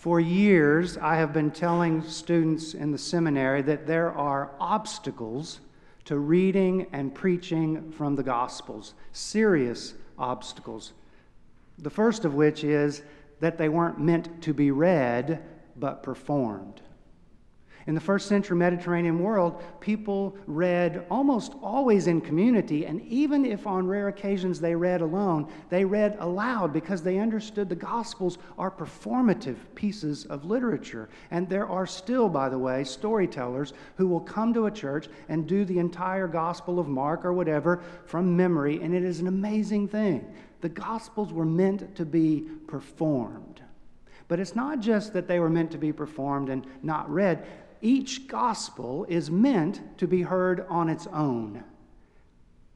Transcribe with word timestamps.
For 0.00 0.18
years, 0.18 0.96
I 0.96 1.16
have 1.16 1.34
been 1.34 1.50
telling 1.50 2.00
students 2.00 2.72
in 2.72 2.90
the 2.90 2.96
seminary 2.96 3.60
that 3.60 3.86
there 3.86 4.10
are 4.10 4.50
obstacles 4.58 5.60
to 6.06 6.16
reading 6.16 6.86
and 6.90 7.14
preaching 7.14 7.92
from 7.92 8.16
the 8.16 8.22
Gospels, 8.22 8.94
serious 9.12 9.92
obstacles. 10.18 10.94
The 11.76 11.90
first 11.90 12.24
of 12.24 12.32
which 12.32 12.64
is 12.64 13.02
that 13.40 13.58
they 13.58 13.68
weren't 13.68 14.00
meant 14.00 14.40
to 14.40 14.54
be 14.54 14.70
read, 14.70 15.42
but 15.76 16.02
performed. 16.02 16.80
In 17.86 17.94
the 17.94 18.00
first 18.00 18.28
century 18.28 18.56
Mediterranean 18.56 19.20
world, 19.20 19.62
people 19.80 20.36
read 20.46 21.06
almost 21.10 21.54
always 21.62 22.06
in 22.06 22.20
community, 22.20 22.84
and 22.84 23.00
even 23.02 23.46
if 23.46 23.66
on 23.66 23.86
rare 23.86 24.08
occasions 24.08 24.60
they 24.60 24.74
read 24.74 25.00
alone, 25.00 25.50
they 25.70 25.84
read 25.84 26.16
aloud 26.20 26.72
because 26.74 27.02
they 27.02 27.18
understood 27.18 27.68
the 27.68 27.74
Gospels 27.74 28.36
are 28.58 28.70
performative 28.70 29.56
pieces 29.74 30.26
of 30.26 30.44
literature. 30.44 31.08
And 31.30 31.48
there 31.48 31.66
are 31.66 31.86
still, 31.86 32.28
by 32.28 32.50
the 32.50 32.58
way, 32.58 32.84
storytellers 32.84 33.72
who 33.96 34.06
will 34.06 34.20
come 34.20 34.52
to 34.54 34.66
a 34.66 34.70
church 34.70 35.08
and 35.28 35.46
do 35.46 35.64
the 35.64 35.78
entire 35.78 36.28
Gospel 36.28 36.78
of 36.78 36.86
Mark 36.86 37.24
or 37.24 37.32
whatever 37.32 37.82
from 38.04 38.36
memory, 38.36 38.82
and 38.82 38.94
it 38.94 39.04
is 39.04 39.20
an 39.20 39.26
amazing 39.26 39.88
thing. 39.88 40.30
The 40.60 40.68
Gospels 40.68 41.32
were 41.32 41.46
meant 41.46 41.94
to 41.96 42.04
be 42.04 42.46
performed. 42.66 43.62
But 44.28 44.38
it's 44.38 44.54
not 44.54 44.78
just 44.78 45.12
that 45.14 45.26
they 45.26 45.40
were 45.40 45.50
meant 45.50 45.72
to 45.72 45.78
be 45.78 45.92
performed 45.92 46.50
and 46.50 46.64
not 46.84 47.10
read 47.10 47.44
each 47.82 48.28
gospel 48.28 49.06
is 49.08 49.30
meant 49.30 49.98
to 49.98 50.06
be 50.06 50.22
heard 50.22 50.66
on 50.68 50.88
its 50.88 51.06
own. 51.08 51.64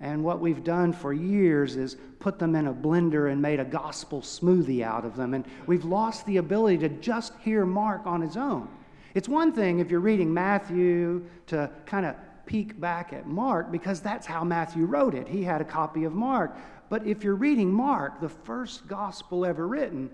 And 0.00 0.24
what 0.24 0.40
we've 0.40 0.64
done 0.64 0.92
for 0.92 1.12
years 1.12 1.76
is 1.76 1.96
put 2.18 2.38
them 2.38 2.54
in 2.54 2.66
a 2.66 2.74
blender 2.74 3.30
and 3.30 3.40
made 3.40 3.60
a 3.60 3.64
gospel 3.64 4.20
smoothie 4.20 4.82
out 4.82 5.04
of 5.04 5.16
them. 5.16 5.34
And 5.34 5.46
we've 5.66 5.84
lost 5.84 6.26
the 6.26 6.38
ability 6.38 6.78
to 6.78 6.88
just 6.88 7.32
hear 7.40 7.64
Mark 7.64 8.06
on 8.06 8.20
his 8.20 8.36
own. 8.36 8.68
It's 9.14 9.28
one 9.28 9.52
thing 9.52 9.78
if 9.78 9.90
you're 9.90 10.00
reading 10.00 10.34
Matthew 10.34 11.24
to 11.46 11.70
kind 11.86 12.04
of 12.04 12.16
peek 12.46 12.78
back 12.80 13.12
at 13.12 13.26
Mark 13.26 13.70
because 13.70 14.00
that's 14.00 14.26
how 14.26 14.44
Matthew 14.44 14.84
wrote 14.84 15.14
it. 15.14 15.28
He 15.28 15.42
had 15.42 15.60
a 15.60 15.64
copy 15.64 16.04
of 16.04 16.12
Mark. 16.12 16.56
But 16.90 17.06
if 17.06 17.24
you're 17.24 17.36
reading 17.36 17.72
Mark, 17.72 18.20
the 18.20 18.28
first 18.28 18.86
gospel 18.86 19.46
ever 19.46 19.66
written, 19.66 20.10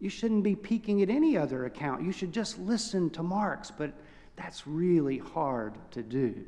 you 0.00 0.08
shouldn't 0.08 0.44
be 0.44 0.56
peeking 0.56 1.02
at 1.02 1.10
any 1.10 1.36
other 1.36 1.66
account. 1.66 2.02
You 2.02 2.12
should 2.12 2.32
just 2.32 2.58
listen 2.58 3.10
to 3.10 3.22
Mark's. 3.22 3.70
But 3.70 3.92
that's 4.36 4.66
really 4.66 5.18
hard 5.18 5.74
to 5.92 6.02
do. 6.02 6.44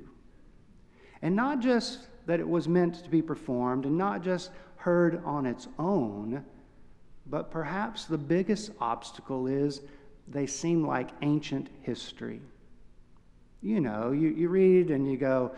And 1.23 1.35
not 1.35 1.61
just 1.61 2.07
that 2.27 2.41
it 2.41 2.49
was 2.49 2.69
meant 2.69 3.03
to 3.05 3.11
be 3.11 3.23
performed 3.23 3.85
and 3.85 3.97
not 3.97 4.23
just 4.23 4.51
heard 4.77 5.23
on 5.25 5.47
its 5.47 5.69
own, 5.79 6.45
but 7.27 7.51
perhaps 7.51 8.05
the 8.05 8.19
biggest 8.19 8.71
obstacle 8.81 9.47
is 9.47 9.81
they 10.29 10.47
seem 10.47 10.87
like 10.87 11.11
ancient 11.23 11.69
history. 11.83 12.41
You 13.63 13.81
know, 13.81 14.13
you, 14.13 14.29
you 14.29 14.49
read 14.49 14.91
and 14.91 15.11
you 15.11 15.17
go, 15.17 15.53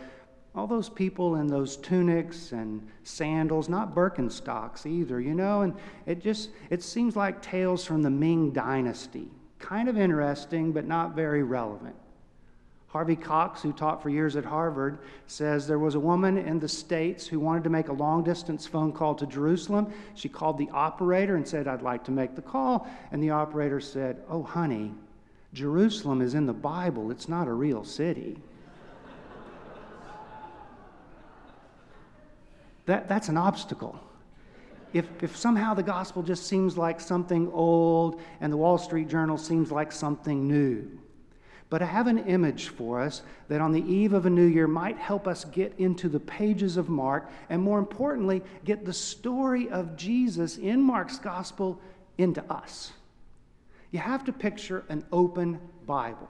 all 0.55 0.67
those 0.67 0.89
people 0.89 1.35
in 1.35 1.47
those 1.47 1.77
tunics 1.77 2.51
and 2.53 2.87
sandals, 3.03 3.69
not 3.69 3.93
Birkenstocks 3.93 4.85
either, 4.85 5.21
you 5.21 5.35
know, 5.35 5.61
and 5.61 5.75
it 6.05 6.19
just 6.19 6.49
it 6.69 6.81
seems 6.81 7.15
like 7.15 7.41
tales 7.41 7.85
from 7.85 8.01
the 8.01 8.09
Ming 8.09 8.51
dynasty. 8.51 9.29
Kind 9.59 9.89
of 9.89 9.97
interesting, 9.97 10.71
but 10.71 10.85
not 10.85 11.15
very 11.15 11.43
relevant. 11.43 11.95
Harvey 12.89 13.15
Cox, 13.15 13.61
who 13.61 13.71
taught 13.71 14.01
for 14.01 14.09
years 14.09 14.35
at 14.35 14.43
Harvard, 14.43 14.97
says 15.27 15.67
there 15.67 15.77
was 15.77 15.93
a 15.93 15.99
woman 15.99 16.39
in 16.39 16.59
the 16.59 16.67
States 16.67 17.27
who 17.27 17.39
wanted 17.39 17.63
to 17.63 17.69
make 17.69 17.87
a 17.87 17.93
long 17.93 18.23
distance 18.23 18.65
phone 18.65 18.91
call 18.91 19.13
to 19.13 19.27
Jerusalem. 19.27 19.93
She 20.15 20.27
called 20.27 20.57
the 20.57 20.69
operator 20.71 21.35
and 21.35 21.47
said, 21.47 21.67
I'd 21.67 21.83
like 21.83 22.03
to 22.05 22.11
make 22.11 22.35
the 22.35 22.41
call. 22.41 22.89
And 23.11 23.21
the 23.21 23.29
operator 23.29 23.79
said, 23.79 24.23
Oh, 24.27 24.41
honey, 24.41 24.91
Jerusalem 25.53 26.19
is 26.21 26.33
in 26.33 26.47
the 26.47 26.53
Bible, 26.53 27.11
it's 27.11 27.29
not 27.29 27.47
a 27.47 27.53
real 27.53 27.83
city. 27.83 28.39
that, 32.87 33.07
that's 33.07 33.29
an 33.29 33.37
obstacle. 33.37 33.99
If, 34.93 35.05
if 35.21 35.37
somehow 35.37 35.75
the 35.75 35.83
gospel 35.83 36.23
just 36.23 36.47
seems 36.47 36.75
like 36.75 36.99
something 36.99 37.51
old 37.51 38.19
and 38.41 38.51
the 38.51 38.57
Wall 38.57 38.79
Street 38.79 39.07
Journal 39.07 39.37
seems 39.37 39.71
like 39.71 39.91
something 39.91 40.47
new, 40.47 40.89
but 41.69 41.83
I 41.83 41.85
have 41.85 42.07
an 42.07 42.19
image 42.19 42.69
for 42.69 42.99
us 42.99 43.21
that 43.47 43.61
on 43.61 43.71
the 43.71 43.83
eve 43.83 44.13
of 44.13 44.25
a 44.25 44.29
new 44.29 44.45
year 44.45 44.67
might 44.67 44.97
help 44.97 45.27
us 45.27 45.45
get 45.45 45.73
into 45.77 46.09
the 46.09 46.19
pages 46.19 46.77
of 46.77 46.89
Mark 46.89 47.29
and, 47.49 47.61
more 47.61 47.77
importantly, 47.77 48.41
get 48.65 48.85
the 48.85 48.93
story 48.93 49.69
of 49.69 49.95
Jesus 49.95 50.57
in 50.57 50.81
Mark's 50.81 51.19
gospel 51.19 51.79
into 52.17 52.43
us. 52.51 52.91
You 53.91 53.99
have 53.99 54.23
to 54.25 54.33
picture 54.33 54.83
an 54.89 55.05
open 55.11 55.59
Bible, 55.85 56.29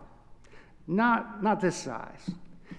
not, 0.88 1.42
not 1.42 1.62
this 1.62 1.76
size. 1.78 2.32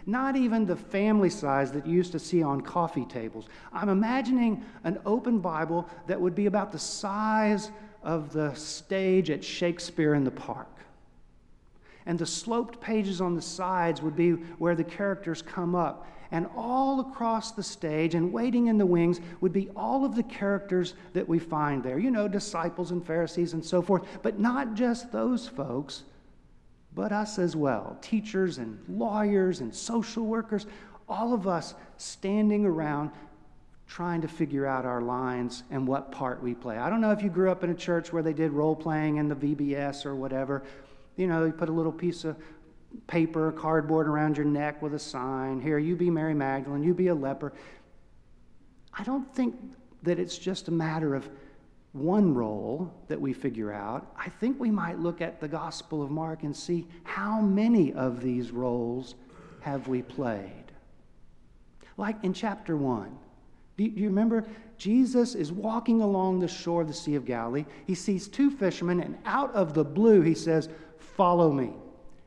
Not 0.06 0.34
even 0.36 0.66
the 0.66 0.76
family 0.76 1.30
size 1.30 1.72
that 1.72 1.86
you 1.86 1.94
used 1.94 2.12
to 2.12 2.18
see 2.18 2.42
on 2.42 2.62
coffee 2.62 3.04
tables. 3.04 3.48
I'm 3.72 3.88
imagining 3.88 4.64
an 4.84 4.98
open 5.04 5.40
Bible 5.40 5.88
that 6.06 6.20
would 6.20 6.34
be 6.34 6.46
about 6.46 6.72
the 6.72 6.78
size 6.78 7.70
of 8.02 8.32
the 8.32 8.54
stage 8.54 9.30
at 9.30 9.44
Shakespeare 9.44 10.14
in 10.14 10.24
the 10.24 10.30
Park 10.30 10.68
and 12.06 12.18
the 12.18 12.26
sloped 12.26 12.80
pages 12.80 13.20
on 13.20 13.34
the 13.34 13.42
sides 13.42 14.02
would 14.02 14.16
be 14.16 14.32
where 14.32 14.74
the 14.74 14.84
characters 14.84 15.42
come 15.42 15.74
up. 15.74 16.06
And 16.32 16.48
all 16.56 17.00
across 17.00 17.52
the 17.52 17.62
stage 17.62 18.14
and 18.14 18.32
waiting 18.32 18.68
in 18.68 18.78
the 18.78 18.86
wings 18.86 19.20
would 19.40 19.52
be 19.52 19.68
all 19.74 20.04
of 20.04 20.14
the 20.14 20.22
characters 20.22 20.94
that 21.12 21.28
we 21.28 21.38
find 21.38 21.82
there. 21.82 21.98
You 21.98 22.10
know, 22.10 22.28
disciples 22.28 22.92
and 22.92 23.04
Pharisees 23.04 23.52
and 23.52 23.64
so 23.64 23.82
forth. 23.82 24.06
But 24.22 24.38
not 24.38 24.74
just 24.74 25.10
those 25.10 25.48
folks, 25.48 26.04
but 26.94 27.12
us 27.12 27.38
as 27.38 27.56
well 27.56 27.98
teachers 28.00 28.58
and 28.58 28.78
lawyers 28.88 29.60
and 29.60 29.74
social 29.74 30.24
workers, 30.24 30.66
all 31.08 31.34
of 31.34 31.48
us 31.48 31.74
standing 31.96 32.64
around 32.64 33.10
trying 33.90 34.20
to 34.20 34.28
figure 34.28 34.66
out 34.66 34.86
our 34.86 35.02
lines 35.02 35.64
and 35.72 35.86
what 35.86 36.12
part 36.12 36.40
we 36.40 36.54
play. 36.54 36.78
I 36.78 36.88
don't 36.88 37.00
know 37.00 37.10
if 37.10 37.22
you 37.22 37.28
grew 37.28 37.50
up 37.50 37.64
in 37.64 37.70
a 37.70 37.74
church 37.74 38.12
where 38.12 38.22
they 38.22 38.32
did 38.32 38.52
role 38.52 38.76
playing 38.76 39.16
in 39.16 39.28
the 39.28 39.34
VBS 39.34 40.06
or 40.06 40.14
whatever. 40.14 40.62
You 41.20 41.26
know, 41.26 41.44
you 41.44 41.52
put 41.52 41.68
a 41.68 41.72
little 41.72 41.92
piece 41.92 42.24
of 42.24 42.34
paper, 43.06 43.52
cardboard 43.52 44.08
around 44.08 44.38
your 44.38 44.46
neck 44.46 44.80
with 44.80 44.94
a 44.94 44.98
sign. 44.98 45.60
Here, 45.60 45.78
you 45.78 45.94
be 45.94 46.08
Mary 46.08 46.32
Magdalene, 46.32 46.82
you 46.82 46.94
be 46.94 47.08
a 47.08 47.14
leper. 47.14 47.52
I 48.94 49.04
don't 49.04 49.30
think 49.34 49.54
that 50.02 50.18
it's 50.18 50.38
just 50.38 50.68
a 50.68 50.70
matter 50.70 51.14
of 51.14 51.28
one 51.92 52.32
role 52.32 52.90
that 53.08 53.20
we 53.20 53.34
figure 53.34 53.70
out. 53.70 54.10
I 54.16 54.30
think 54.30 54.58
we 54.58 54.70
might 54.70 54.98
look 54.98 55.20
at 55.20 55.42
the 55.42 55.48
Gospel 55.48 56.02
of 56.02 56.10
Mark 56.10 56.42
and 56.42 56.56
see 56.56 56.88
how 57.04 57.42
many 57.42 57.92
of 57.92 58.22
these 58.22 58.50
roles 58.50 59.14
have 59.60 59.88
we 59.88 60.00
played. 60.00 60.72
Like 61.98 62.16
in 62.24 62.32
chapter 62.32 62.78
1. 62.78 63.14
Do 63.76 63.84
you, 63.84 64.06
remember? 64.08 64.46
Jesus 64.78 65.34
is 65.34 65.52
walking 65.52 66.00
along 66.00 66.40
the 66.40 66.48
shore 66.48 66.80
of 66.80 66.88
the 66.88 66.94
Sea 66.94 67.14
of 67.14 67.26
Galilee. 67.26 67.66
He 67.86 67.94
sees 67.94 68.26
two 68.26 68.50
fishermen, 68.50 69.00
and 69.00 69.18
out 69.26 69.54
of 69.54 69.74
the 69.74 69.84
blue, 69.84 70.22
he 70.22 70.34
says, 70.34 70.70
Follow 71.20 71.52
me. 71.52 71.74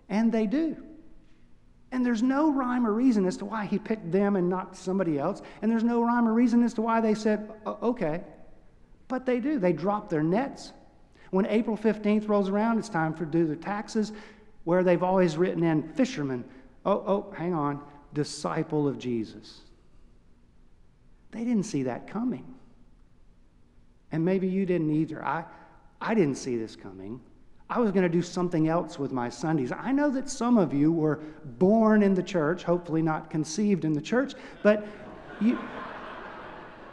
And 0.08 0.32
they 0.32 0.46
do. 0.46 0.78
And 1.92 2.06
there's 2.06 2.22
no 2.22 2.54
rhyme 2.54 2.86
or 2.86 2.94
reason 2.94 3.26
as 3.26 3.36
to 3.38 3.46
why 3.46 3.66
he 3.66 3.80
picked 3.80 4.12
them 4.12 4.36
and 4.36 4.48
not 4.48 4.78
somebody 4.78 5.18
else. 5.18 5.42
And 5.64 5.72
there's 5.72 5.84
no 5.84 6.04
rhyme 6.04 6.28
or 6.28 6.34
reason 6.34 6.62
as 6.62 6.76
to 6.76 6.84
why 6.84 7.02
they 7.02 7.16
said, 7.16 7.52
okay. 7.66 8.22
But 9.08 9.26
they 9.26 9.40
do. 9.40 9.58
They 9.58 9.74
drop 9.74 10.10
their 10.10 10.22
nets. 10.22 10.74
When 11.32 11.48
April 11.48 11.76
15th 11.76 12.30
rolls 12.30 12.50
around, 12.50 12.78
it's 12.78 12.88
time 12.88 13.16
for 13.16 13.26
do 13.26 13.48
the 13.48 13.56
taxes, 13.56 14.12
where 14.64 14.84
they've 14.84 15.02
always 15.02 15.38
written 15.38 15.64
in 15.64 15.82
fisherman. 15.94 16.46
Oh, 16.86 17.04
oh, 17.08 17.34
hang 17.36 17.56
on, 17.56 17.82
disciple 18.14 18.88
of 18.88 19.00
Jesus. 19.00 19.62
They 21.32 21.44
didn't 21.44 21.64
see 21.64 21.82
that 21.82 22.06
coming. 22.06 22.46
And 24.12 24.24
maybe 24.24 24.48
you 24.48 24.68
didn't 24.68 24.92
either. 24.92 25.26
I, 25.26 25.46
I 26.00 26.14
didn't 26.14 26.36
see 26.36 26.58
this 26.58 26.76
coming. 26.76 27.22
I 27.74 27.80
was 27.80 27.90
going 27.90 28.04
to 28.04 28.10
do 28.10 28.22
something 28.22 28.68
else 28.68 29.00
with 29.00 29.12
my 29.12 29.30
Sundays. 29.30 29.72
I 29.72 29.92
know 29.92 30.08
that 30.12 30.30
some 30.30 30.60
of 30.60 30.76
you 30.76 30.92
were 30.92 31.22
born 31.58 32.04
in 32.04 32.14
the 32.14 32.22
church, 32.22 32.62
hopefully 32.64 33.02
not 33.02 33.32
conceived 33.32 33.84
in 33.84 33.94
the 33.94 34.02
church, 34.02 34.36
but 34.62 34.86
you, 35.42 35.58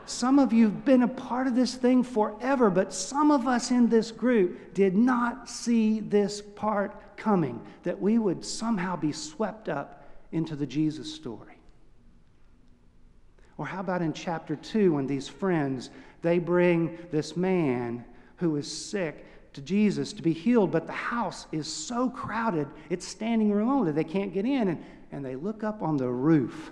some 0.07 0.39
of 0.39 0.55
you 0.55 0.65
have 0.65 0.87
been 0.87 1.03
a 1.03 1.09
part 1.09 1.47
of 1.47 1.55
this 1.55 1.75
thing 1.75 2.03
forever, 2.03 2.71
but 2.71 2.95
some 2.95 3.31
of 3.31 3.47
us 3.47 3.71
in 3.71 3.91
this 3.91 4.11
group 4.11 4.73
did 4.73 4.97
not 4.97 5.51
see 5.51 6.01
this 6.01 6.41
part 6.41 7.15
coming, 7.19 7.61
that 7.83 8.01
we 8.01 8.19
would 8.19 8.43
somehow 8.43 8.97
be 8.97 9.13
swept 9.13 9.69
up 9.69 10.09
into 10.33 10.57
the 10.57 10.67
Jesus 10.67 11.15
story. 11.15 11.59
Or 13.59 13.67
how 13.67 13.81
about 13.81 14.01
in 14.01 14.15
chapter 14.15 14.57
2 14.57 14.95
when 14.95 15.07
these 15.07 15.29
friends 15.29 15.91
they 16.23 16.39
bring 16.39 16.97
this 17.11 17.37
man 17.37 18.07
who 18.37 18.57
is 18.57 18.71
sick 18.71 19.27
to 19.53 19.61
Jesus 19.61 20.13
to 20.13 20.23
be 20.23 20.33
healed, 20.33 20.71
but 20.71 20.87
the 20.87 20.93
house 20.93 21.47
is 21.53 21.73
so 21.73 22.09
crowded, 22.09 22.69
it's 22.89 23.07
standing 23.07 23.51
room 23.51 23.69
only. 23.69 23.93
They 23.93 24.05
can't 24.05 24.33
get 24.33 24.45
in. 24.45 24.69
And, 24.69 24.85
and 25.13 25.25
they 25.25 25.37
look 25.37 25.65
up 25.65 25.83
on 25.83 25.97
the 25.97 26.09
roof 26.09 26.71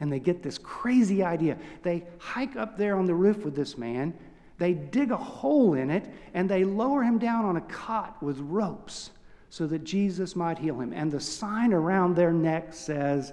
and 0.00 0.12
they 0.12 0.20
get 0.20 0.42
this 0.42 0.58
crazy 0.58 1.22
idea. 1.22 1.56
They 1.82 2.04
hike 2.18 2.56
up 2.56 2.76
there 2.76 2.96
on 2.96 3.06
the 3.06 3.14
roof 3.14 3.38
with 3.38 3.56
this 3.56 3.78
man. 3.78 4.12
They 4.58 4.74
dig 4.74 5.10
a 5.10 5.16
hole 5.16 5.74
in 5.74 5.90
it 5.90 6.06
and 6.34 6.48
they 6.48 6.64
lower 6.64 7.02
him 7.02 7.18
down 7.18 7.44
on 7.44 7.56
a 7.56 7.62
cot 7.62 8.22
with 8.22 8.38
ropes 8.40 9.10
so 9.48 9.66
that 9.66 9.84
Jesus 9.84 10.36
might 10.36 10.58
heal 10.58 10.80
him. 10.80 10.92
And 10.92 11.10
the 11.10 11.20
sign 11.20 11.72
around 11.72 12.14
their 12.14 12.32
neck 12.32 12.74
says, 12.74 13.32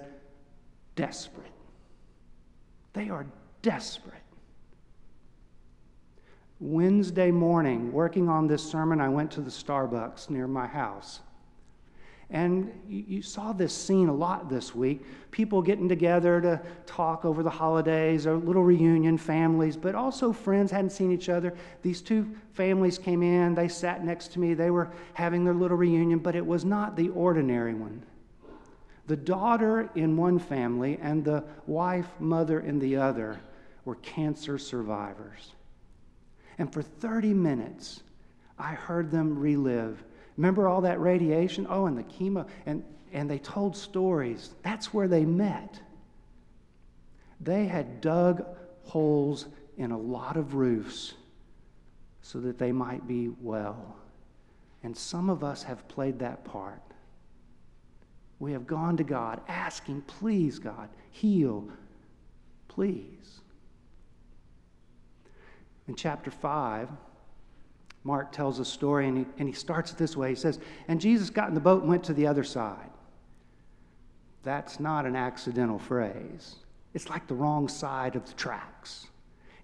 desperate. 0.96 1.52
They 2.94 3.10
are 3.10 3.26
desperate. 3.62 4.23
Wednesday 6.60 7.30
morning, 7.30 7.92
working 7.92 8.28
on 8.28 8.46
this 8.46 8.62
sermon, 8.62 9.00
I 9.00 9.08
went 9.08 9.30
to 9.32 9.40
the 9.40 9.50
Starbucks 9.50 10.30
near 10.30 10.46
my 10.46 10.66
house. 10.66 11.20
And 12.30 12.72
you, 12.88 13.22
saw 13.22 13.52
this 13.52 13.74
scene 13.74 14.08
a 14.08 14.14
lot 14.14 14.48
this 14.48 14.74
week. 14.74 15.04
People 15.30 15.60
getting 15.60 15.88
together 15.88 16.40
to 16.40 16.60
talk 16.86 17.24
over 17.24 17.42
the 17.42 17.50
holidays, 17.50 18.26
or 18.26 18.36
little 18.36 18.64
reunion 18.64 19.18
families, 19.18 19.76
but 19.76 19.94
also 19.94 20.32
friends 20.32 20.70
hadn't 20.70 20.90
seen 20.90 21.12
each 21.12 21.28
other. 21.28 21.54
These 21.82 22.00
two 22.00 22.34
families 22.52 22.98
came 22.98 23.22
in, 23.22 23.54
they 23.54 23.68
sat 23.68 24.04
next 24.04 24.32
to 24.32 24.40
me, 24.40 24.54
they 24.54 24.70
were 24.70 24.90
having 25.12 25.44
their 25.44 25.54
little 25.54 25.76
reunion, 25.76 26.18
but 26.18 26.34
it 26.34 26.44
was 26.44 26.64
not 26.64 26.96
the 26.96 27.10
ordinary 27.10 27.74
one. 27.74 28.02
The 29.06 29.16
daughter 29.16 29.90
in 29.94 30.16
one 30.16 30.38
family 30.38 30.98
and 31.02 31.24
the 31.24 31.44
wife, 31.66 32.08
mother 32.18 32.60
in 32.60 32.78
the 32.78 32.96
other 32.96 33.38
were 33.84 33.96
cancer 33.96 34.56
survivors. 34.56 35.52
And 36.58 36.72
for 36.72 36.82
30 36.82 37.34
minutes, 37.34 38.02
I 38.58 38.72
heard 38.74 39.10
them 39.10 39.38
relive 39.38 40.02
Remember 40.36 40.66
all 40.66 40.80
that 40.82 41.00
radiation? 41.00 41.66
Oh, 41.68 41.86
and 41.86 41.96
the 41.96 42.02
chemo. 42.04 42.46
And, 42.66 42.84
and 43.12 43.30
they 43.30 43.38
told 43.38 43.76
stories. 43.76 44.50
That's 44.62 44.92
where 44.92 45.08
they 45.08 45.24
met. 45.24 45.80
They 47.40 47.66
had 47.66 48.00
dug 48.00 48.44
holes 48.84 49.46
in 49.76 49.90
a 49.90 49.98
lot 49.98 50.36
of 50.36 50.54
roofs 50.54 51.14
so 52.22 52.40
that 52.40 52.58
they 52.58 52.72
might 52.72 53.06
be 53.06 53.28
well. 53.40 53.96
And 54.82 54.96
some 54.96 55.30
of 55.30 55.44
us 55.44 55.62
have 55.62 55.86
played 55.88 56.18
that 56.18 56.44
part. 56.44 56.80
We 58.38 58.52
have 58.52 58.66
gone 58.66 58.96
to 58.96 59.04
God 59.04 59.40
asking, 59.46 60.02
please, 60.02 60.58
God, 60.58 60.88
heal, 61.10 61.68
please. 62.68 63.40
In 65.88 65.94
chapter 65.94 66.30
5, 66.30 66.88
Mark 68.04 68.32
tells 68.32 68.58
a 68.58 68.64
story, 68.64 69.08
and 69.08 69.18
he, 69.18 69.26
and 69.38 69.48
he 69.48 69.54
starts 69.54 69.92
it 69.92 69.98
this 69.98 70.16
way. 70.16 70.30
He 70.30 70.34
says, 70.34 70.58
And 70.88 71.00
Jesus 71.00 71.30
got 71.30 71.48
in 71.48 71.54
the 71.54 71.60
boat 71.60 71.80
and 71.80 71.88
went 71.88 72.04
to 72.04 72.14
the 72.14 72.26
other 72.26 72.44
side. 72.44 72.90
That's 74.42 74.78
not 74.78 75.06
an 75.06 75.16
accidental 75.16 75.78
phrase. 75.78 76.56
It's 76.92 77.08
like 77.08 77.26
the 77.26 77.34
wrong 77.34 77.66
side 77.68 78.14
of 78.14 78.26
the 78.26 78.34
tracks. 78.34 79.06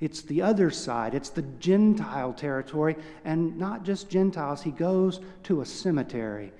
It's 0.01 0.23
the 0.23 0.41
other 0.41 0.71
side, 0.71 1.15
it's 1.15 1.29
the 1.29 1.43
Gentile 1.43 2.33
territory, 2.33 2.97
and 3.27 3.59
not 3.59 3.85
just 3.85 4.09
Gentiles. 4.09 4.63
He 4.63 4.71
goes 4.71 5.21
to 5.43 5.61
a 5.61 5.67
cemetery, 5.67 6.53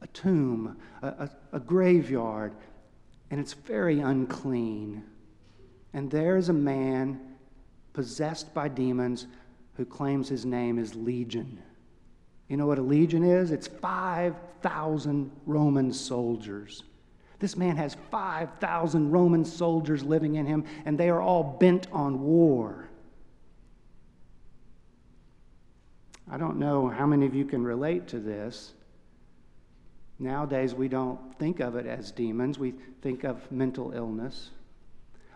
a 0.00 0.06
tomb, 0.08 0.76
a, 1.02 1.08
a, 1.08 1.30
a 1.54 1.60
graveyard, 1.60 2.54
and 3.32 3.40
it's 3.40 3.52
very 3.52 3.98
unclean. 3.98 5.02
And 5.92 6.08
there's 6.08 6.48
a 6.48 6.52
man 6.52 7.33
possessed 7.94 8.52
by 8.52 8.68
demons 8.68 9.26
who 9.76 9.86
claims 9.86 10.28
his 10.28 10.44
name 10.44 10.78
is 10.78 10.94
Legion. 10.94 11.58
You 12.48 12.58
know 12.58 12.66
what 12.66 12.78
a 12.78 12.82
legion 12.82 13.24
is? 13.24 13.50
It's 13.50 13.66
5,000 13.66 15.30
Roman 15.46 15.92
soldiers. 15.92 16.82
This 17.38 17.56
man 17.56 17.76
has 17.76 17.96
5,000 18.10 19.10
Roman 19.10 19.44
soldiers 19.44 20.02
living 20.02 20.34
in 20.36 20.46
him, 20.46 20.64
and 20.84 20.98
they 20.98 21.08
are 21.08 21.20
all 21.20 21.42
bent 21.42 21.86
on 21.92 22.22
war. 22.22 22.88
I 26.30 26.36
don't 26.36 26.58
know 26.58 26.88
how 26.88 27.06
many 27.06 27.26
of 27.26 27.34
you 27.34 27.44
can 27.44 27.64
relate 27.64 28.06
to 28.08 28.18
this. 28.18 28.72
Nowadays, 30.18 30.74
we 30.74 30.88
don't 30.88 31.38
think 31.38 31.60
of 31.60 31.76
it 31.76 31.86
as 31.86 32.10
demons, 32.12 32.58
we 32.58 32.74
think 33.02 33.24
of 33.24 33.50
mental 33.50 33.92
illness. 33.92 34.50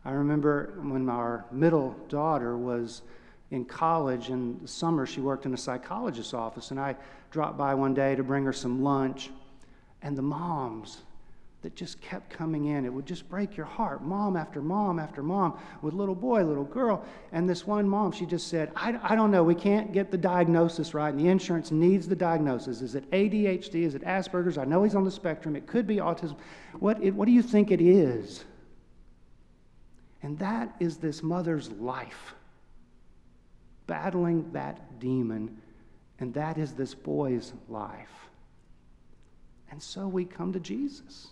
I 0.09 0.13
remember 0.13 0.73
when 0.81 1.07
our 1.11 1.45
middle 1.53 1.95
daughter 2.09 2.57
was 2.57 3.03
in 3.51 3.67
college 3.67 4.31
in 4.31 4.59
the 4.63 4.67
summer 4.67 5.05
she 5.05 5.21
worked 5.21 5.45
in 5.45 5.53
a 5.53 5.57
psychologist's 5.59 6.33
office 6.33 6.71
and 6.71 6.81
i 6.81 6.97
dropped 7.31 7.59
by 7.59 7.75
one 7.75 7.93
day 7.93 8.15
to 8.15 8.23
bring 8.23 8.43
her 8.45 8.53
some 8.55 8.83
lunch. 8.83 9.29
And 10.01 10.17
the 10.17 10.23
moms 10.23 11.03
that 11.61 11.77
just 11.77 12.01
kept 12.01 12.31
coming 12.31 12.67
in 12.67 12.87
it 12.87 12.89
would 12.91 13.05
just 13.05 13.29
break 13.29 13.55
your 13.55 13.67
heart 13.67 14.03
mom 14.03 14.35
after 14.35 14.63
mom 14.63 14.99
after 14.99 15.23
mom 15.23 15.59
with 15.83 15.93
little 15.93 16.15
boy 16.15 16.43
little 16.43 16.65
girl. 16.65 17.05
And 17.33 17.47
this 17.47 17.67
one 17.67 17.87
mom 17.87 18.11
she 18.11 18.25
just 18.25 18.49
said 18.49 18.73
i, 18.77 18.99
I 19.03 19.15
don't 19.15 19.31
know 19.31 19.45
we 19.45 19.55
can't 19.55 19.93
get 19.93 20.11
the 20.11 20.17
diagnosis 20.17 20.95
right 20.95 21.11
and 21.11 21.21
the 21.21 21.29
insurance 21.29 21.71
needs 21.71 22.09
the 22.09 22.17
diagnosis. 22.17 22.81
Is 22.81 22.95
it 22.95 23.11
adhd 23.11 23.75
is 23.75 23.95
it 23.95 24.05
asperger's? 24.05 24.57
I 24.57 24.65
know 24.65 24.85
he's 24.85 24.95
on 24.95 25.05
the 25.05 25.11
spectrum. 25.11 25.55
It 25.55 25.67
could 25.67 25.87
be 25.87 25.97
autism. 25.97 26.37
What, 26.79 27.03
it, 27.03 27.11
what 27.15 27.27
do 27.27 27.33
you 27.33 27.43
think 27.43 27.71
it 27.71 27.83
is 27.83 28.47
and 30.23 30.39
that 30.39 30.75
is 30.81 30.97
this 30.97 31.23
mother's 31.23 31.71
life 31.73 32.35
battling 33.89 34.53
that 34.53 35.01
demon, 35.01 35.57
and 36.21 36.33
that 36.35 36.59
is 36.59 36.73
this 36.75 36.95
boy's 36.95 37.53
life. 37.69 38.29
And 39.71 39.83
so 39.83 40.07
we 40.07 40.25
come 40.25 40.53
to 40.53 40.61
Jesus. 40.61 41.29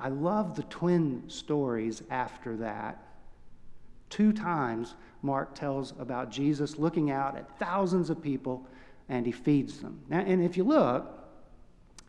I 0.00 0.08
love 0.08 0.56
the 0.56 0.62
twin 0.64 1.22
stories 1.28 2.02
after 2.10 2.56
that. 2.56 3.02
Two 4.08 4.32
times, 4.32 4.94
Mark 5.22 5.54
tells 5.54 5.92
about 5.98 6.30
Jesus 6.30 6.78
looking 6.78 7.10
out 7.10 7.36
at 7.36 7.58
thousands 7.58 8.10
of 8.10 8.22
people 8.22 8.66
and 9.08 9.26
he 9.26 9.32
feeds 9.32 9.80
them. 9.80 10.00
Now, 10.08 10.20
and 10.20 10.42
if 10.42 10.56
you 10.56 10.64
look, 10.64 11.06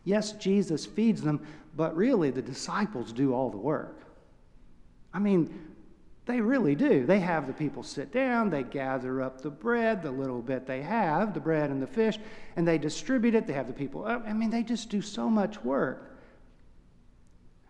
yes, 0.04 0.32
Jesus 0.32 0.86
feeds 0.86 1.20
them, 1.20 1.44
but 1.76 1.94
really 1.94 2.30
the 2.30 2.42
disciples 2.42 3.12
do 3.12 3.34
all 3.34 3.50
the 3.50 3.58
work. 3.58 3.98
I 5.14 5.18
mean, 5.18 5.72
they 6.24 6.40
really 6.40 6.74
do. 6.74 7.04
They 7.04 7.20
have 7.20 7.46
the 7.46 7.52
people 7.52 7.82
sit 7.82 8.12
down, 8.12 8.50
they 8.50 8.62
gather 8.62 9.20
up 9.22 9.40
the 9.40 9.50
bread, 9.50 10.02
the 10.02 10.10
little 10.10 10.40
bit 10.40 10.66
they 10.66 10.82
have, 10.82 11.34
the 11.34 11.40
bread 11.40 11.70
and 11.70 11.82
the 11.82 11.86
fish, 11.86 12.18
and 12.56 12.66
they 12.66 12.78
distribute 12.78 13.34
it. 13.34 13.46
They 13.46 13.52
have 13.54 13.66
the 13.66 13.72
people 13.72 14.06
up. 14.06 14.24
I 14.26 14.32
mean, 14.32 14.50
they 14.50 14.62
just 14.62 14.88
do 14.88 15.02
so 15.02 15.28
much 15.28 15.62
work. 15.64 16.16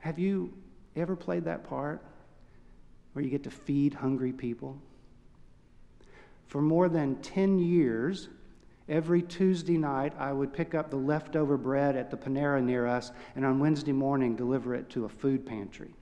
Have 0.00 0.18
you 0.18 0.52
ever 0.96 1.16
played 1.16 1.44
that 1.44 1.64
part 1.64 2.04
where 3.12 3.24
you 3.24 3.30
get 3.30 3.44
to 3.44 3.50
feed 3.50 3.94
hungry 3.94 4.32
people? 4.32 4.80
For 6.46 6.60
more 6.60 6.90
than 6.90 7.16
10 7.22 7.58
years, 7.58 8.28
every 8.86 9.22
Tuesday 9.22 9.78
night, 9.78 10.12
I 10.18 10.32
would 10.32 10.52
pick 10.52 10.74
up 10.74 10.90
the 10.90 10.96
leftover 10.96 11.56
bread 11.56 11.96
at 11.96 12.10
the 12.10 12.16
Panera 12.18 12.62
near 12.62 12.86
us, 12.86 13.12
and 13.34 13.46
on 13.46 13.58
Wednesday 13.58 13.92
morning, 13.92 14.36
deliver 14.36 14.74
it 14.74 14.90
to 14.90 15.06
a 15.06 15.08
food 15.08 15.46
pantry. 15.46 15.94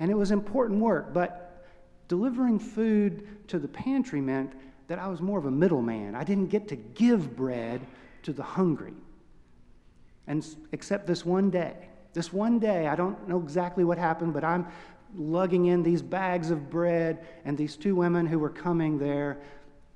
And 0.00 0.10
it 0.10 0.14
was 0.14 0.30
important 0.30 0.80
work, 0.80 1.12
but 1.12 1.66
delivering 2.08 2.58
food 2.58 3.26
to 3.48 3.58
the 3.58 3.68
pantry 3.68 4.20
meant 4.20 4.54
that 4.88 4.98
I 4.98 5.06
was 5.06 5.20
more 5.20 5.38
of 5.38 5.44
a 5.44 5.50
middleman. 5.50 6.14
I 6.14 6.24
didn't 6.24 6.48
get 6.48 6.66
to 6.68 6.76
give 6.76 7.36
bread 7.36 7.82
to 8.22 8.32
the 8.32 8.42
hungry. 8.42 8.94
And 10.26 10.44
except 10.72 11.06
this 11.06 11.24
one 11.24 11.50
day. 11.50 11.74
This 12.12 12.32
one 12.32 12.58
day, 12.58 12.88
I 12.88 12.96
don't 12.96 13.28
know 13.28 13.38
exactly 13.38 13.84
what 13.84 13.98
happened, 13.98 14.32
but 14.32 14.42
I'm 14.42 14.66
lugging 15.14 15.66
in 15.66 15.82
these 15.82 16.02
bags 16.02 16.50
of 16.50 16.70
bread, 16.70 17.24
and 17.44 17.56
these 17.56 17.76
two 17.76 17.94
women 17.94 18.26
who 18.26 18.38
were 18.38 18.50
coming 18.50 18.98
there, 18.98 19.38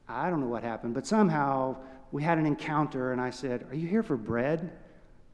I 0.09 0.31
don't 0.31 0.41
know 0.41 0.47
what 0.47 0.63
happened, 0.63 0.95
but 0.95 1.07
somehow 1.07 1.77
we 2.13 2.23
had 2.23 2.39
an 2.39 2.47
encounter, 2.47 3.13
and 3.13 3.21
I 3.21 3.31
said, 3.31 3.67
Are 3.71 3.75
you 3.75 3.89
here 3.89 4.03
for 4.03 4.17
bread? 4.17 4.71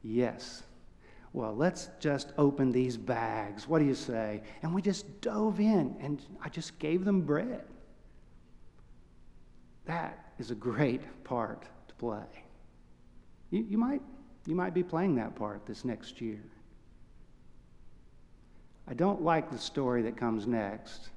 Yes 0.02 0.62
well, 1.32 1.54
let's 1.54 1.90
just 2.00 2.32
open 2.38 2.72
these 2.72 2.96
bags. 2.96 3.68
What 3.68 3.78
do 3.78 3.84
you 3.84 3.94
say? 3.94 4.42
And 4.62 4.74
we 4.74 4.82
just 4.82 5.20
dove 5.20 5.60
in 5.60 5.96
and 6.00 6.20
I 6.42 6.48
just 6.48 6.78
gave 6.78 7.04
them 7.04 7.20
bread. 7.20 7.64
That 9.84 10.32
is 10.38 10.50
a 10.50 10.56
great 10.56 11.02
part 11.24 11.64
to 11.88 11.94
play. 11.94 12.24
You, 13.50 13.64
you, 13.68 13.78
might, 13.78 14.02
you 14.46 14.56
might 14.56 14.74
be 14.74 14.82
playing 14.82 15.14
that 15.16 15.36
part 15.36 15.66
this 15.66 15.84
next 15.84 16.20
year. 16.20 16.42
I 18.88 18.94
don't 18.94 19.22
like 19.22 19.52
the 19.52 19.58
story 19.58 20.02
that 20.02 20.16
comes 20.16 20.48
next. 20.48 21.10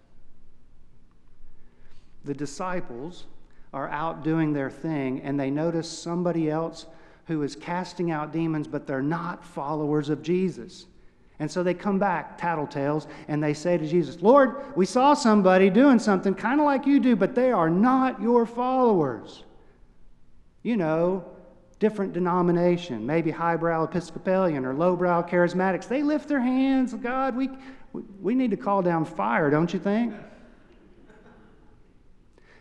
The 2.24 2.36
disciples 2.36 3.26
are 3.74 3.90
out 3.90 4.24
doing 4.24 4.54
their 4.54 4.70
thing 4.70 5.22
and 5.22 5.40
they 5.40 5.50
notice 5.50 5.90
somebody 5.90 6.52
else 6.52 6.86
who 7.26 7.42
is 7.44 7.56
casting 7.56 8.12
out 8.12 8.34
demons, 8.34 8.68
but 8.68 8.86
they're 8.86 9.02
not 9.02 9.44
followers 9.44 10.10
of 10.10 10.22
Jesus. 10.22 10.86
And 11.40 11.50
so 11.50 11.64
they 11.64 11.74
come 11.74 12.00
back, 12.00 12.40
tattletales, 12.40 13.08
and 13.28 13.44
they 13.44 13.54
say 13.54 13.78
to 13.78 13.88
Jesus, 13.88 14.22
Lord, 14.22 14.56
we 14.76 14.86
saw 14.86 15.14
somebody 15.14 15.70
doing 15.70 16.00
something 16.00 16.34
kind 16.36 16.60
of 16.60 16.66
like 16.66 16.86
you 16.86 17.00
do, 17.00 17.16
but 17.16 17.36
they 17.36 17.52
are 17.52 17.70
not 17.70 18.22
your 18.22 18.46
followers. 18.46 19.44
You 20.62 20.78
know, 20.78 21.26
different 21.80 22.14
denomination, 22.14 23.06
maybe 23.06 23.32
highbrow 23.32 23.84
Episcopalian 23.84 24.64
or 24.64 24.74
lowbrow 24.74 25.24
charismatics. 25.24 25.88
They 25.88 26.04
lift 26.04 26.30
their 26.30 26.40
hands, 26.40 26.94
God, 26.94 27.36
we, 27.36 27.50
we 28.22 28.36
need 28.36 28.52
to 28.52 28.58
call 28.58 28.82
down 28.82 29.04
fire, 29.04 29.50
don't 29.50 29.74
you 29.74 29.80
think? 29.80 30.14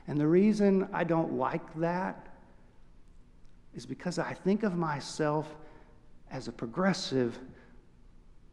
And 0.08 0.18
the 0.18 0.26
reason 0.26 0.88
I 0.92 1.04
don't 1.04 1.34
like 1.34 1.62
that 1.76 2.31
is 3.74 3.86
because 3.86 4.18
I 4.18 4.34
think 4.34 4.62
of 4.62 4.76
myself 4.76 5.54
as 6.30 6.48
a 6.48 6.52
progressive, 6.52 7.38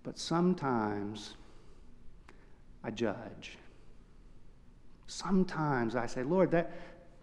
but 0.04 0.18
sometimes 0.18 1.36
I 2.84 2.92
judge. 2.92 3.58
Sometimes 5.08 5.96
I 5.96 6.06
say, 6.06 6.24
Lord, 6.24 6.52
that, 6.52 6.72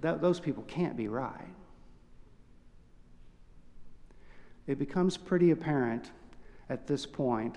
that, 0.00 0.20
those 0.20 0.40
people 0.40 0.64
can't 0.64 0.96
be 0.96 1.08
right. 1.08 1.54
It 4.66 4.78
becomes 4.78 5.16
pretty 5.16 5.52
apparent 5.52 6.10
at 6.68 6.86
this 6.86 7.06
point 7.06 7.56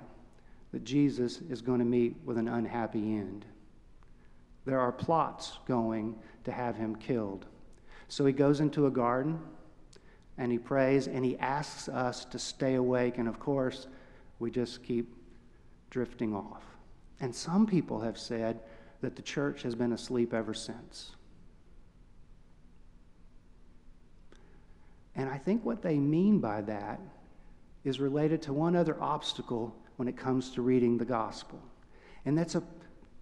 that 0.71 0.83
Jesus 0.83 1.41
is 1.49 1.61
going 1.61 1.79
to 1.79 1.85
meet 1.85 2.15
with 2.23 2.37
an 2.37 2.47
unhappy 2.47 2.99
end. 2.99 3.45
There 4.65 4.79
are 4.79 4.91
plots 4.91 5.57
going 5.67 6.15
to 6.43 6.51
have 6.51 6.75
him 6.75 6.95
killed. 6.95 7.47
So 8.07 8.25
he 8.25 8.33
goes 8.33 8.59
into 8.59 8.85
a 8.85 8.91
garden 8.91 9.39
and 10.39 10.53
he 10.53 10.57
prays 10.57 11.07
and 11.07 11.23
he 11.23 11.37
asks 11.37 11.89
us 11.89 12.23
to 12.25 12.39
stay 12.39 12.75
awake. 12.75 13.17
And 13.17 13.27
of 13.27 13.39
course, 13.39 13.87
we 14.39 14.49
just 14.49 14.81
keep 14.81 15.13
drifting 15.89 16.33
off. 16.33 16.63
And 17.19 17.35
some 17.35 17.67
people 17.67 17.99
have 17.99 18.17
said 18.17 18.61
that 19.01 19.17
the 19.17 19.21
church 19.21 19.61
has 19.63 19.75
been 19.75 19.91
asleep 19.91 20.33
ever 20.33 20.53
since. 20.53 21.11
And 25.15 25.29
I 25.29 25.37
think 25.37 25.65
what 25.65 25.81
they 25.81 25.97
mean 25.97 26.39
by 26.39 26.61
that 26.61 27.01
is 27.83 27.99
related 27.99 28.41
to 28.43 28.53
one 28.53 28.77
other 28.77 28.95
obstacle 29.01 29.75
when 29.97 30.07
it 30.07 30.15
comes 30.15 30.51
to 30.51 30.61
reading 30.61 30.97
the 30.97 31.05
gospel. 31.05 31.61
And 32.25 32.37
that's 32.37 32.55
a 32.55 32.63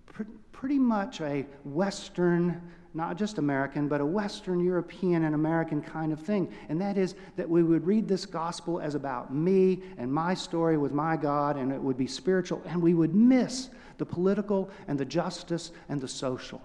pr- 0.05 0.23
pretty 0.51 0.77
much 0.77 1.19
a 1.21 1.47
Western, 1.63 2.61
not 2.97 3.15
just 3.15 3.37
American, 3.37 3.87
but 3.87 4.01
a 4.01 4.05
Western 4.05 4.59
European 4.59 5.23
and 5.23 5.35
American 5.35 5.81
kind 5.81 6.11
of 6.11 6.19
thing. 6.19 6.51
And 6.67 6.81
that 6.81 6.97
is 6.97 7.15
that 7.35 7.47
we 7.47 7.63
would 7.63 7.85
read 7.85 8.07
this 8.07 8.25
gospel 8.25 8.81
as 8.81 8.95
about 8.95 9.33
me 9.33 9.83
and 9.97 10.11
my 10.11 10.33
story 10.33 10.77
with 10.77 10.91
my 10.91 11.15
God, 11.15 11.55
and 11.55 11.71
it 11.71 11.79
would 11.79 11.95
be 11.95 12.07
spiritual, 12.07 12.61
and 12.65 12.81
we 12.81 12.95
would 12.95 13.13
miss 13.15 13.69
the 13.99 14.05
political 14.05 14.69
and 14.87 14.99
the 14.99 15.05
justice 15.05 15.71
and 15.87 16.01
the 16.01 16.07
social. 16.07 16.61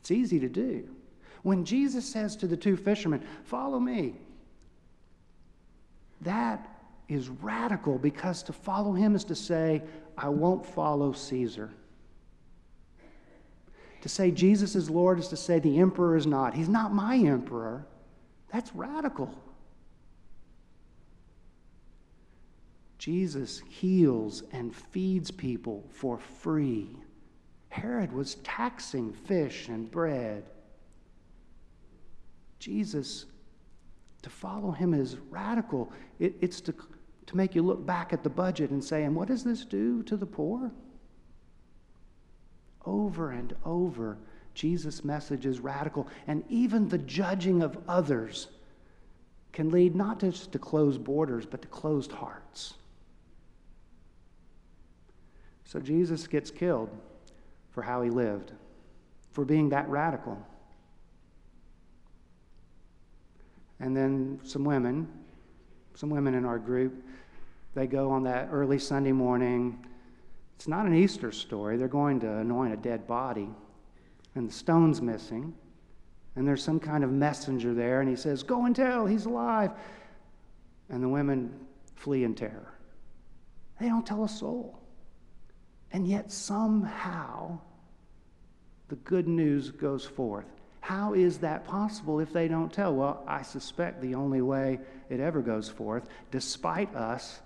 It's 0.00 0.10
easy 0.10 0.38
to 0.38 0.48
do. 0.48 0.88
When 1.42 1.64
Jesus 1.64 2.04
says 2.04 2.36
to 2.36 2.46
the 2.46 2.56
two 2.56 2.76
fishermen, 2.76 3.24
Follow 3.44 3.80
me, 3.80 4.16
that 6.20 6.68
is 7.08 7.28
radical 7.28 7.98
because 7.98 8.42
to 8.44 8.52
follow 8.52 8.92
him 8.92 9.14
is 9.14 9.24
to 9.24 9.34
say, 9.34 9.82
I 10.18 10.28
won't 10.28 10.66
follow 10.66 11.12
Caesar. 11.12 11.70
To 14.06 14.12
say 14.12 14.30
Jesus 14.30 14.76
is 14.76 14.88
Lord 14.88 15.18
is 15.18 15.26
to 15.28 15.36
say 15.36 15.58
the 15.58 15.80
emperor 15.80 16.16
is 16.16 16.28
not. 16.28 16.54
He's 16.54 16.68
not 16.68 16.94
my 16.94 17.16
emperor. 17.16 17.84
That's 18.52 18.72
radical. 18.72 19.36
Jesus 22.98 23.60
heals 23.68 24.44
and 24.52 24.72
feeds 24.72 25.32
people 25.32 25.84
for 25.90 26.18
free. 26.18 26.96
Herod 27.68 28.12
was 28.12 28.36
taxing 28.44 29.12
fish 29.12 29.66
and 29.66 29.90
bread. 29.90 30.44
Jesus, 32.60 33.24
to 34.22 34.30
follow 34.30 34.70
him 34.70 34.94
is 34.94 35.16
radical. 35.30 35.92
It, 36.20 36.36
it's 36.40 36.60
to 36.60 36.74
to 37.26 37.36
make 37.36 37.56
you 37.56 37.62
look 37.62 37.84
back 37.84 38.12
at 38.12 38.22
the 38.22 38.30
budget 38.30 38.70
and 38.70 38.84
say, 38.84 39.02
and 39.02 39.16
what 39.16 39.26
does 39.26 39.42
this 39.42 39.64
do 39.64 40.04
to 40.04 40.16
the 40.16 40.26
poor? 40.26 40.70
Over 42.86 43.32
and 43.32 43.54
over, 43.64 44.16
Jesus' 44.54 45.04
message 45.04 45.44
is 45.44 45.60
radical. 45.60 46.06
And 46.26 46.44
even 46.48 46.88
the 46.88 46.98
judging 46.98 47.62
of 47.62 47.76
others 47.88 48.48
can 49.52 49.70
lead 49.70 49.94
not 49.94 50.20
just 50.20 50.52
to 50.52 50.58
closed 50.58 51.02
borders, 51.02 51.44
but 51.44 51.62
to 51.62 51.68
closed 51.68 52.12
hearts. 52.12 52.74
So 55.64 55.80
Jesus 55.80 56.26
gets 56.26 56.50
killed 56.50 56.90
for 57.72 57.82
how 57.82 58.02
he 58.02 58.10
lived, 58.10 58.52
for 59.32 59.44
being 59.44 59.68
that 59.70 59.88
radical. 59.88 60.38
And 63.80 63.94
then 63.96 64.40
some 64.44 64.64
women, 64.64 65.08
some 65.94 66.08
women 66.08 66.34
in 66.34 66.44
our 66.44 66.58
group, 66.58 67.04
they 67.74 67.86
go 67.86 68.10
on 68.10 68.22
that 68.22 68.48
early 68.50 68.78
Sunday 68.78 69.12
morning. 69.12 69.84
It's 70.56 70.68
not 70.68 70.86
an 70.86 70.94
Easter 70.94 71.30
story. 71.30 71.76
They're 71.76 71.88
going 71.88 72.20
to 72.20 72.38
anoint 72.38 72.72
a 72.72 72.76
dead 72.76 73.06
body, 73.06 73.48
and 74.34 74.48
the 74.48 74.52
stone's 74.52 75.00
missing. 75.00 75.54
And 76.34 76.46
there's 76.46 76.62
some 76.62 76.80
kind 76.80 77.04
of 77.04 77.10
messenger 77.10 77.72
there, 77.72 78.00
and 78.00 78.08
he 78.08 78.16
says, 78.16 78.42
Go 78.42 78.66
and 78.66 78.74
tell, 78.74 79.06
he's 79.06 79.26
alive. 79.26 79.70
And 80.88 81.02
the 81.02 81.08
women 81.08 81.52
flee 81.94 82.24
in 82.24 82.34
terror. 82.34 82.74
They 83.80 83.88
don't 83.88 84.06
tell 84.06 84.24
a 84.24 84.28
soul. 84.28 84.78
And 85.92 86.06
yet, 86.06 86.30
somehow, 86.30 87.58
the 88.88 88.96
good 88.96 89.28
news 89.28 89.70
goes 89.70 90.04
forth. 90.04 90.46
How 90.80 91.14
is 91.14 91.38
that 91.38 91.64
possible 91.64 92.20
if 92.20 92.32
they 92.32 92.48
don't 92.48 92.72
tell? 92.72 92.94
Well, 92.94 93.24
I 93.26 93.42
suspect 93.42 94.00
the 94.00 94.14
only 94.14 94.40
way 94.40 94.78
it 95.08 95.20
ever 95.20 95.42
goes 95.42 95.68
forth, 95.68 96.08
despite 96.30 96.94
us 96.94 97.40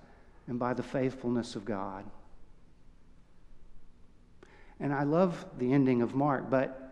and 0.47 0.59
by 0.59 0.75
the 0.75 0.83
faithfulness 0.83 1.57
of 1.57 1.64
God. 1.64 2.05
And 4.81 4.95
I 4.95 5.03
love 5.03 5.45
the 5.59 5.73
ending 5.73 6.03
of 6.03 6.15
Mark, 6.15 6.49
but 6.49 6.91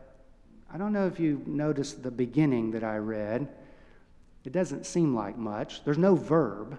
I 0.73 0.77
don't 0.77 0.93
know 0.93 1.07
if 1.07 1.19
you 1.19 1.43
noticed 1.47 2.03
the 2.03 2.11
beginning 2.11 2.71
that 2.73 2.85
I 2.85 2.99
read. 2.99 3.49
It 4.45 4.53
doesn't 4.53 4.87
seem 4.87 5.15
like 5.15 5.39
much. 5.39 5.85
There's 5.85 5.99
no 5.99 6.15
verb. 6.15 6.79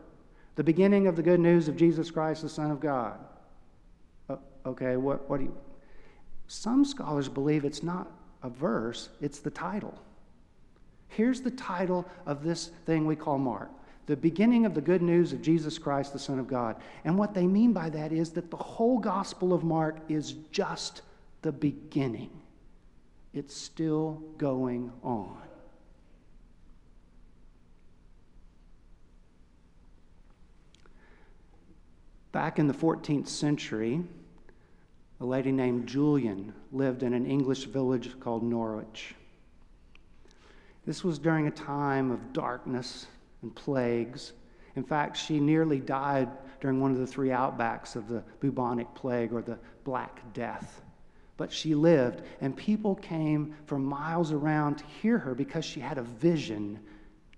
The 0.56 0.63
beginning 0.63 1.08
of 1.08 1.16
the 1.16 1.24
good 1.24 1.39
news 1.39 1.68
of 1.68 1.75
Jesus 1.75 2.12
Christ, 2.12 2.44
the 2.44 2.50
Son 2.50 2.70
of 2.70 2.80
God. 2.80 3.20
Okay, 4.66 4.98
what, 4.98 5.30
what 5.30 5.38
do 5.38 5.46
you. 5.46 5.58
Some 6.48 6.84
scholars 6.84 7.30
believe 7.30 7.66
it's 7.66 7.84
not 7.84 8.12
a 8.44 8.50
verse, 8.50 9.10
it's 9.22 9.39
the 9.39 9.50
title. 9.50 9.98
Here's 11.08 11.42
the 11.42 11.51
title 11.51 12.06
of 12.25 12.44
this 12.44 12.68
thing 12.86 13.06
we 13.06 13.16
call 13.16 13.38
Mark 13.38 13.70
the 14.10 14.18
beginning 14.18 14.66
of 14.66 14.74
the 14.74 14.82
good 14.82 15.04
news 15.04 15.34
of 15.34 15.42
Jesus 15.44 15.78
Christ, 15.78 16.13
the 16.13 16.18
Son 16.18 16.39
of 16.39 16.48
God. 16.48 16.78
And 17.06 17.16
what 17.16 17.36
they 17.36 17.46
mean 17.46 17.74
by 17.74 17.92
that 17.92 18.12
is 18.12 18.32
that 18.32 18.50
the 18.50 18.58
whole 18.58 18.98
Gospel 18.98 19.54
of 19.54 19.63
Mark 19.63 20.00
is 20.10 20.34
just 20.51 21.04
the 21.44 21.51
beginning, 21.51 22.32
it's 23.36 23.56
still 23.56 24.20
going 24.39 24.92
on. 25.04 25.38
Back 32.32 32.58
in 32.58 32.66
the 32.66 32.74
14th 32.74 33.28
century, 33.28 34.01
a 35.22 35.25
lady 35.25 35.51
named 35.51 35.86
Julian 35.86 36.51
lived 36.72 37.04
in 37.04 37.13
an 37.13 37.28
English 37.28 37.66
village 37.66 38.20
called 38.20 38.42
Norwich. 38.42 39.13
This 40.88 41.04
was 41.04 41.20
during 41.20 41.46
a 41.46 41.51
time 41.51 42.10
of 42.10 42.34
darkness 42.34 43.06
and 43.41 43.55
plagues. 43.55 44.34
In 44.75 44.84
fact, 44.84 45.17
she 45.17 45.39
nearly 45.39 45.79
died 45.79 46.29
during 46.62 46.79
one 46.79 46.91
of 46.91 46.98
the 46.98 47.08
three 47.08 47.29
outbacks 47.29 47.96
of 47.96 48.08
the 48.08 48.24
bubonic 48.39 48.93
plague 48.93 49.34
or 49.34 49.41
the 49.41 49.60
Black 49.84 50.22
Death. 50.34 50.81
But 51.38 51.51
she 51.51 51.74
lived, 51.74 52.22
and 52.41 52.55
people 52.55 52.96
came 52.96 53.55
from 53.65 53.86
miles 53.86 54.31
around 54.31 54.79
to 54.79 54.86
hear 55.01 55.17
her 55.17 55.34
because 55.34 55.63
she 55.63 55.79
had 55.79 55.98
a 55.98 56.03
vision 56.03 56.79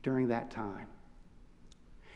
during 0.02 0.28
that 0.30 0.50
time. 0.50 0.88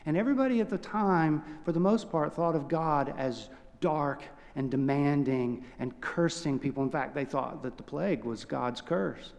And 0.04 0.16
everybody 0.16 0.60
at 0.60 0.68
the 0.70 0.78
time, 0.78 1.42
for 1.64 1.72
the 1.72 1.80
most 1.80 2.10
part, 2.10 2.34
thought 2.34 2.54
of 2.54 2.68
God 2.68 3.14
as 3.16 3.50
dark 3.80 4.22
and 4.54 4.70
demanding 4.70 5.64
and 5.78 6.00
cursing 6.00 6.58
people. 6.58 6.82
In 6.82 6.90
fact, 6.90 7.14
they 7.14 7.24
thought 7.24 7.62
that 7.62 7.76
the 7.76 7.82
plague 7.82 8.24
was 8.24 8.44
God's 8.44 8.80
curse. 8.80 9.32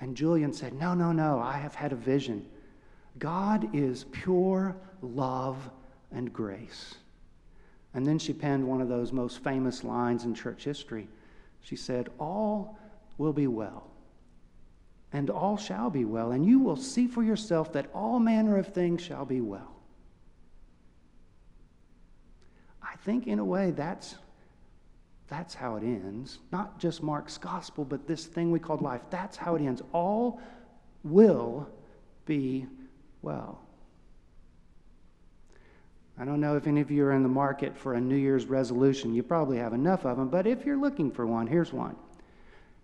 And 0.00 0.16
Julian 0.16 0.52
said, 0.52 0.74
No, 0.74 0.94
no, 0.94 1.12
no, 1.12 1.38
I 1.40 1.54
have 1.54 1.74
had 1.74 1.92
a 1.92 1.96
vision. 1.96 2.46
God 3.18 3.74
is 3.74 4.04
pure 4.04 4.76
love 5.00 5.70
and 6.12 6.32
grace. 6.32 6.96
And 7.94 8.06
then 8.06 8.18
she 8.18 8.32
penned 8.32 8.66
one 8.66 8.80
of 8.80 8.88
those 8.88 9.12
most 9.12 9.42
famous 9.42 9.82
lines 9.82 10.24
in 10.24 10.34
church 10.34 10.64
history. 10.64 11.08
She 11.62 11.76
said, 11.76 12.10
All 12.18 12.78
will 13.18 13.32
be 13.32 13.46
well, 13.46 13.90
and 15.12 15.30
all 15.30 15.56
shall 15.56 15.88
be 15.88 16.04
well, 16.04 16.32
and 16.32 16.44
you 16.44 16.58
will 16.58 16.76
see 16.76 17.06
for 17.06 17.22
yourself 17.22 17.72
that 17.72 17.88
all 17.94 18.18
manner 18.18 18.58
of 18.58 18.68
things 18.68 19.00
shall 19.00 19.24
be 19.24 19.40
well. 19.40 19.72
I 22.82 22.96
think, 22.96 23.26
in 23.26 23.38
a 23.38 23.44
way, 23.44 23.70
that's, 23.70 24.16
that's 25.28 25.54
how 25.54 25.76
it 25.76 25.82
ends. 25.82 26.38
Not 26.52 26.78
just 26.78 27.02
Mark's 27.02 27.38
gospel, 27.38 27.84
but 27.84 28.06
this 28.06 28.26
thing 28.26 28.50
we 28.50 28.58
call 28.58 28.76
life. 28.76 29.02
That's 29.10 29.36
how 29.36 29.54
it 29.54 29.62
ends. 29.62 29.82
All 29.92 30.40
will 31.02 31.68
be 32.26 32.66
well. 33.26 33.60
I 36.18 36.24
don't 36.24 36.40
know 36.40 36.56
if 36.56 36.66
any 36.66 36.80
of 36.80 36.90
you 36.90 37.04
are 37.04 37.12
in 37.12 37.22
the 37.22 37.28
market 37.28 37.76
for 37.76 37.92
a 37.92 38.00
New 38.00 38.16
Year's 38.16 38.46
resolution. 38.46 39.14
You 39.14 39.22
probably 39.22 39.58
have 39.58 39.74
enough 39.74 40.06
of 40.06 40.16
them, 40.16 40.28
but 40.28 40.46
if 40.46 40.64
you're 40.64 40.80
looking 40.80 41.10
for 41.10 41.26
one, 41.26 41.46
here's 41.46 41.72
one. 41.72 41.96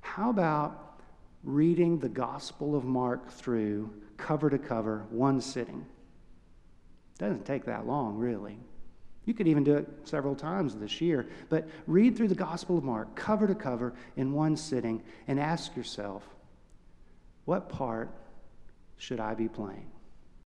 How 0.01 0.29
about 0.29 0.99
reading 1.45 1.99
the 1.99 2.09
Gospel 2.09 2.77
of 2.77 2.85
Mark 2.85 3.31
through 3.31 3.91
cover 4.17 4.51
to 4.51 4.59
cover, 4.59 5.07
one 5.11 5.41
sitting. 5.41 5.87
It 7.15 7.19
doesn't 7.19 7.47
take 7.47 7.65
that 7.65 7.87
long, 7.87 8.19
really. 8.19 8.59
You 9.25 9.35
could 9.35 9.47
even 9.47 9.63
do 9.63 9.77
it 9.77 9.89
several 10.05 10.35
times 10.35 10.75
this 10.75 11.01
year. 11.01 11.29
But 11.49 11.69
read 11.87 12.17
through 12.17 12.29
the 12.29 12.35
Gospel 12.35 12.79
of 12.79 12.85
Mark, 12.85 13.15
cover 13.15 13.47
to 13.47 13.55
cover, 13.55 13.95
in 14.17 14.33
one 14.33 14.57
sitting, 14.57 15.03
and 15.29 15.39
ask 15.39 15.77
yourself, 15.77 16.25
what 17.45 17.69
part 17.69 18.11
should 18.97 19.21
I 19.21 19.35
be 19.35 19.49
playing? 19.49 19.92